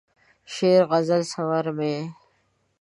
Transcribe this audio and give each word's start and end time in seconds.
شعر، 0.53 0.81
غزل 0.91 1.21
ثمر 1.31 1.65
مې 1.77 1.87
یې 1.95 2.01